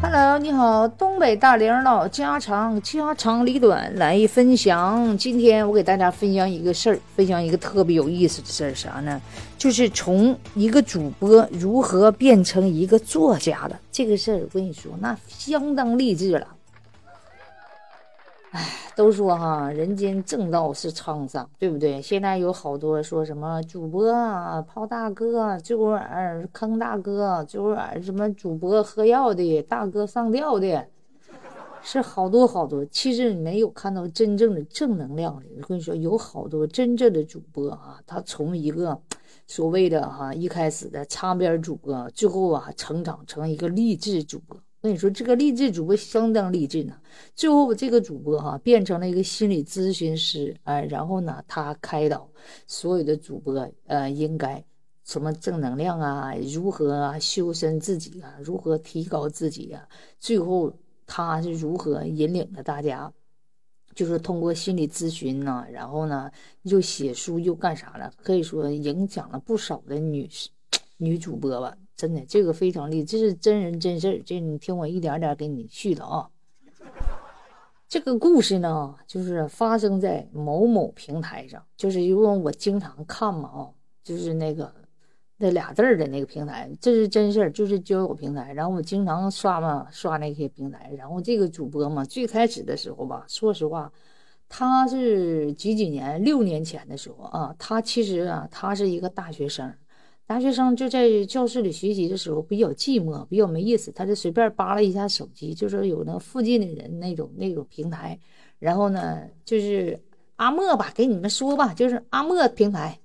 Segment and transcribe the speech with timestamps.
[0.00, 5.18] Hello，你好，东北大玲老家长，家长里短来分享。
[5.18, 9.20] 今天我给大家分享一个事儿，分享一个特别有意思的事儿，啥呢？
[9.58, 14.38] 就是从一个主播如何变成一个作家的这个事儿。
[14.38, 16.46] 我跟你说，那相当励志了。
[18.52, 18.66] 哎，
[18.98, 22.02] 都说哈，人间正道是沧桑，对不对？
[22.02, 30.84] 现在有好多说什么主播啊，泡大哥，这会儿坑大哥，这会儿什么主播喝药的，大哥上吊的，
[31.80, 32.84] 是好多好多。
[32.86, 35.46] 其实你没有看到真正的正能量的。
[35.60, 39.00] 我跟你说，有好多真正的主播啊，他从一个
[39.46, 44.58] 所谓的哈一开始的擦边主播，最后啊成长成一个励志主播。
[44.80, 46.94] 我跟你说，这个励志主播相当励志呢。
[47.34, 52.30] 最后，这个主播哈变成了一个心理咨询师，哎，然后呢，他开导
[52.68, 54.64] 所有的主播，呃，应该
[55.02, 59.88] 什么正能量啊，如何啊修身自己啊，如何提高自己啊？
[60.20, 60.72] 最后，
[61.08, 63.12] 他是如何引领着大家，
[63.96, 66.30] 就是通过心理咨询呢，然后呢，
[66.62, 68.12] 又写书又干啥了？
[68.22, 70.30] 可以说影响了不少的女、
[70.98, 71.76] 女主播吧。
[71.98, 74.22] 真的，这个非常厉害，这是真人真事儿。
[74.24, 76.30] 这你听我一点点给你续的啊。
[77.88, 83.58] 这个故事呢，就是发生在某某平台上，就是因为我经常看嘛啊，
[84.04, 84.72] 就是那个
[85.38, 88.52] 那俩字儿的那个平台，这是真事儿，就是交友平台。
[88.52, 90.92] 然后我经常刷嘛，刷那些平台。
[90.96, 93.92] 然后这个主播嘛，最开始的时候吧，说实话，
[94.48, 99.74] 他是几几年，六年前的时候啊，他其实啊，他是一个大学生。
[100.28, 108.18] 大学生就在教室里学习的时候比较寂寞，比较没意思，他就随便扒拉一下手机，就说有那附近的人那种那种平台，
[108.58, 109.98] 然后呢就是
[110.36, 112.98] 阿莫吧，给你们说吧，就是阿莫平台，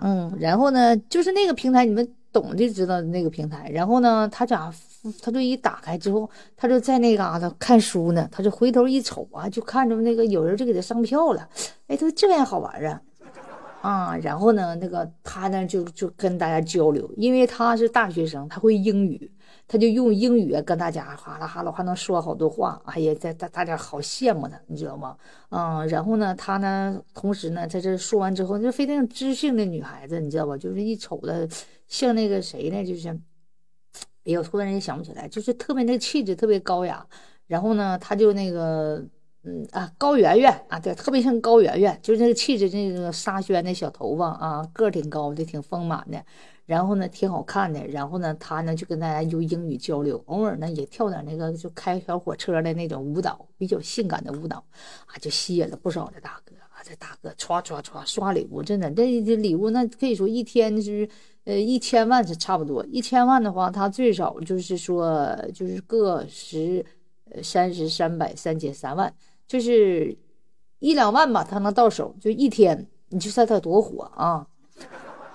[0.00, 4.70] 嗯，然后呢就是那个平台，你们懂就知道那个平台，然后呢他咋
[5.22, 11.48] 他就一打开之后，他就在那嘎达看书呢，他就回头一瞅啊，就看着那个有人就给他上票了，
[11.86, 13.00] 哎，他说这玩意好玩啊。
[13.80, 19.30] 啊，然后呢，那个他呢就就跟大家交流，因为他是大学生，他会英语，
[19.66, 22.80] 他就用英语跟大家哈啦哈啦，还能说好多话。
[22.84, 25.16] 哎呀，在大大家好羡慕他，你知道吗？
[25.48, 30.58] 嗯，然后呢，他呢，同时呢，在这说完之后，就非常知性的女孩子，你知道吧？
[30.58, 31.48] 就是一瞅的
[31.88, 32.84] 像那个谁呢？
[32.84, 37.06] 就是，哎呦，突然也想不起来，就是特别那个气质特别高雅。
[37.46, 39.02] 然后呢，他就那个。
[39.42, 46.22] 嗯啊，高圆圆啊，对，特别像高圆圆，就是那个气质，那个沙宣的小头发啊，个儿挺高的，挺丰满的，
[46.66, 54.62] 然后呢，挺好看的，然后呢，他呢就跟大家用英语交流，偶尔呢也跳点那个就开小火车的那种舞蹈，比较性感的舞蹈，
[55.06, 61.08] 啊，就吸引了不少的大哥啊，这大哥唰唰唰刷礼物，真的，这这礼物那可以说一天是
[61.44, 66.84] 呃一千万是差不多，一千万的话，他最少就是说就是个十
[67.32, 69.10] 呃三十三百三千三万。
[69.50, 70.16] 就是
[70.78, 74.46] 一两万吧，他能到手，就一天，你就猜他多火啊！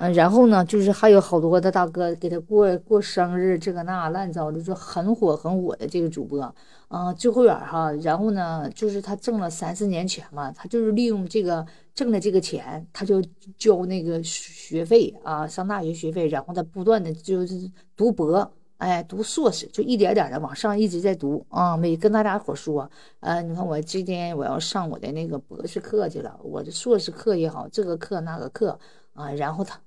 [0.00, 6.42] 嗯，然后呢，就是还有好多的大哥给他过过生日，这个那乱糟的，就很火很火的这个主播
[6.88, 13.22] 啊，最后远哈，然后呢，就是他挣了三四年钱嘛，他就是利用这个挣的这个钱，他就
[13.56, 18.52] 交那个学费啊，上大学学费，然后他不断的就是读博。
[18.80, 21.76] 哎，读硕士就一点点的往上一直在读啊！
[21.76, 28.78] 没跟大家伙说，呃，你看我今天我要上我的那个博士课去了，我的硕士课也好，这个课那个课
[29.14, 29.78] 啊，然后他。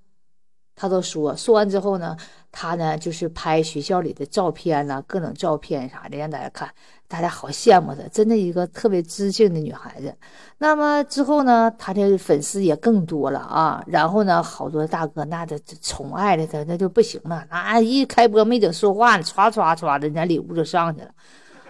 [0.75, 2.17] 他都说说完之后呢，
[2.51, 6.67] 他呢就是拍学校里的照片呐，各种照片啥的让大家看，
[7.13, 10.11] 大家好羡慕的，真的一个特别知性的女孩子。
[10.57, 21.11] 那么之后呢，她的粉丝也更多了啊，然后呢，好多大哥那的宠爱的她那就不行了，那一开播没等说话呢，唰唰唰的，人家礼物就上去了，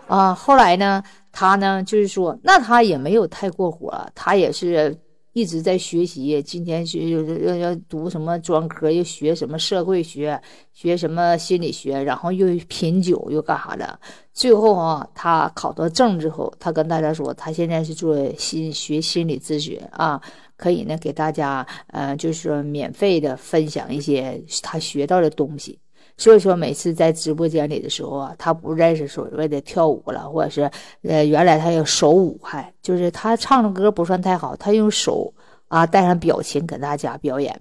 [0.07, 4.97] 啊，后来呢，她呢就是说，那她也没有太过火，她也是。
[5.33, 10.39] 一直在学习，今天学要要读什么专科，又学什么社会学，
[10.73, 13.99] 学什么心理学，然后又品酒，又干啥的。
[14.31, 20.21] 最后啊，他考到证之后，他跟大家说，他现在是做心学心理咨询啊，
[20.55, 25.79] 可以呢给大家呃，就是说免费的分享一些他学到的东西。
[26.15, 30.69] 所以说，每次在直播间里的时候啊，他不认识所谓的跳舞了，或者是
[31.01, 35.33] 呃，原来他有手舞，还就是他唱的歌不算太好，他用手
[35.67, 37.59] 啊带上表情给大家表演。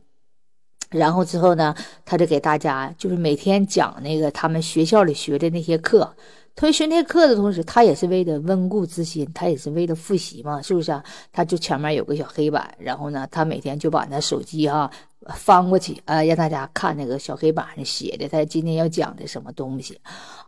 [0.90, 6.14] 然后之后呢，他就给大家就是每天讲那个他们学校里学的那些课。
[6.54, 11.02] 他学那课的同时，他也是为了温故知新，他也是为了复习嘛，是不是啊？
[11.32, 14.90] 他就前面有个小黑板，然后呢，他每天就把那手机哈。
[15.34, 19.98] 翻过去啊，让大家看那个小黑板上写的，他今天要讲的什么东西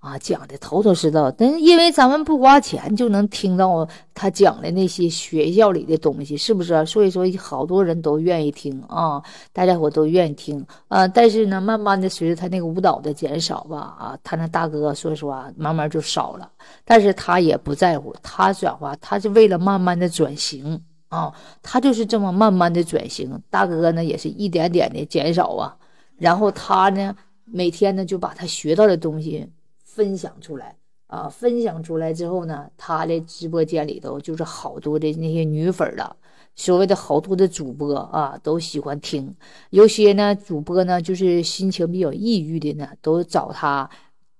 [0.00, 1.30] 啊，讲的头头是道。
[1.30, 6.84] 但因为咱们不花钱就能听到他讲的那些学校里的东西，是不是？
[6.86, 9.22] 所以说好多人都愿意听啊，
[9.52, 11.06] 大家伙都愿意听啊。
[11.06, 16.50] 但是呢，慢慢的随着他那个舞蹈的减少吧，啊，他那大哥说实话慢慢就少了。
[16.84, 20.82] 但是他也不在乎，他转化，他是为了慢慢的转型。
[21.14, 21.32] 啊，
[21.62, 25.76] 他就是这么慢慢的转型，大哥呢也是一点点的减少啊，
[26.16, 27.14] 然后他呢
[27.44, 29.48] 每天呢就把他学到的东西
[29.84, 30.74] 分享出来
[31.06, 36.16] 啊，分享出来之后呢，他的直播间里头就是好多的那些女粉了，
[36.56, 39.32] 所谓的好多的主播啊都喜欢听，
[39.70, 43.88] 有些呢主播呢就是心情比较抑郁的呢，都找他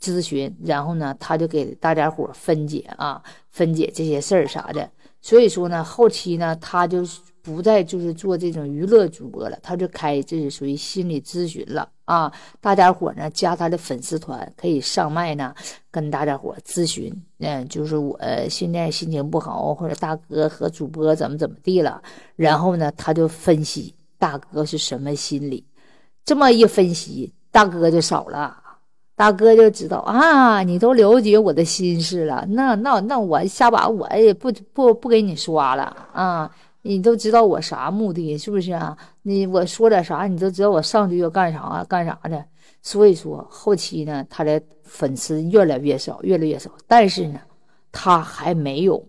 [0.01, 4.91] 咨询，然后呢他就给大家伙分解啊，分解这些事儿啥的。
[5.25, 7.03] 所以说呢，后期呢，他就
[7.41, 12.31] 不再就是做这种娱乐主播了，他就开这是属于心理咨询了啊。
[12.61, 15.55] 大家伙呢加他的粉丝团，可以上麦呢，
[15.91, 17.11] 跟大家伙咨询。
[17.39, 22.03] 嗯，就是我现在心情不好，或者大哥和主播怎么怎么地了，
[22.37, 25.65] 然后呢，他就分析大哥是什么心理，
[26.23, 28.63] 这么一分析，大哥就少了。
[29.17, 36.51] 大哥就知道啊，你都了解我的心事了，那那那我下把我也不不不给你刷了啊，
[36.83, 38.97] 你都知道我啥目的，是不是啊？
[39.23, 42.45] 你我说点啥，你都知道我上去要干啥干啥的。
[42.83, 47.41] 所以说后期呢，他的粉丝越来越少，越来越少，但是呢，
[47.93, 49.03] 他还没有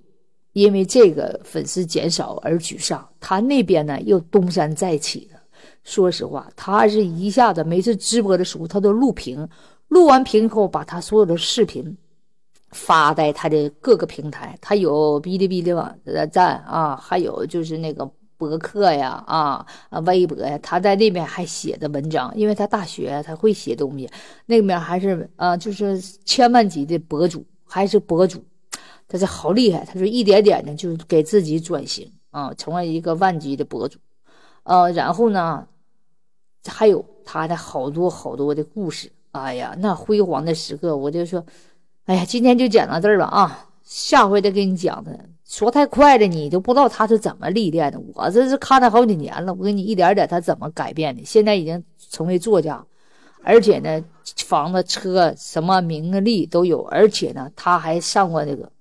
[0.54, 5.40] 因为这个粉丝减少而沮丧，他那边呢又东山再起了。
[5.84, 9.48] 说实话，他是一下子每次直播的时候，他都录屏。
[9.88, 11.96] 录完屏以后，把他所有的视频
[12.72, 15.98] 发在他的各个平台，他有哔哩哔哩网
[16.32, 19.66] 站啊，还有就是那个博客呀，啊
[20.06, 24.10] 微博呀，他在那边还写的文章，因为他大学他会写东西，
[24.48, 28.44] 那边还是啊就是千万级的博主，还是博主，
[29.08, 34.00] 他是好厉害，他说一点点的就给自己转型啊，成为一个万级的博主，
[34.64, 35.66] 呃，然后呢，
[36.68, 39.10] 还有他的好多好多的故事。
[39.42, 41.46] 哎呀，那辉煌的时刻，我就说，
[42.06, 45.18] 哎呀，今天就讲到这儿吧啊，下回再给你讲的。
[45.48, 48.00] 说太快了，你都不知道他是怎么历练的。
[48.14, 51.24] 我这是看他好几年了，我给你一点点他怎么改变的。
[51.24, 52.84] 现在已经成为作家，
[53.44, 54.04] 而且呢，
[54.38, 58.72] 房子、车什么名利都有，而且呢，他还上过那个。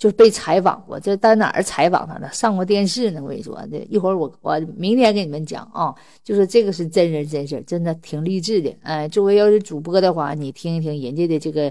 [0.00, 2.28] 就被采访过，这在哪儿采访他呢？
[2.32, 3.20] 上过电视呢。
[3.22, 5.94] 我跟你说，这一会儿我我明天给你们讲啊，
[6.24, 8.74] 就是这个是真人真事，真的挺励志的。
[8.82, 11.70] 哎，作为要是主播的话，你听一听人家的这个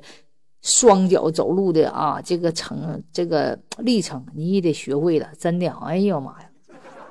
[0.62, 5.28] 双脚走路的啊，这个程这个历程，你也得学会了。
[5.40, 6.50] 真的，哎呦妈呀，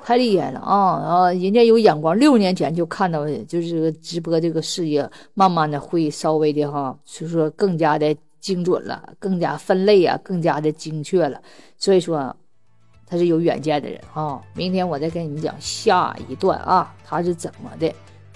[0.05, 1.03] 太厉害了啊！
[1.03, 8.15] 然后人家有眼光，六年前就看到，就是直播这个事业，慢慢的会稍微的哈，就是说更加的。
[8.41, 11.41] 精准了，更加分类啊，更加的精确了。
[11.77, 12.35] 所以说，
[13.07, 14.41] 他是有远见的人啊。
[14.55, 17.93] 明天我再跟你们讲下一段啊，他是怎么的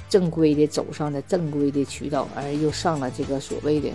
[0.09, 3.91] 正规的走上了正规的渠道，而又上了这个所谓的，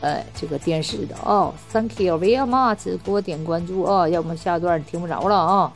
[0.00, 1.54] 呃，这个电视的哦。
[1.70, 5.72] Thank you very much，给我点关注啊，要么下段听不着了啊。